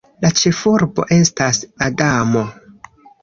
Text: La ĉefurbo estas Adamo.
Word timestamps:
La 0.25 0.29
ĉefurbo 0.37 1.05
estas 1.17 1.59
Adamo. 1.89 2.43